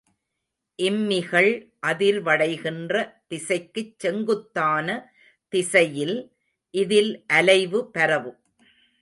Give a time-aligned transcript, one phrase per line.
[0.79, 1.49] இம்மிகள்
[1.87, 2.93] அதிர்வடைகின்ற
[3.27, 4.87] திசைக்குச் செங்குத்தான
[5.53, 6.17] திசையில்
[6.73, 8.39] இதில் அலைவு பரவும்.